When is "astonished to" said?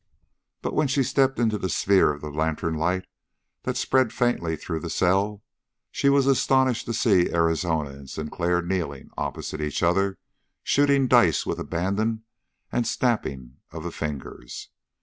6.25-6.93